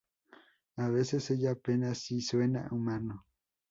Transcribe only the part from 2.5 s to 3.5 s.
humano.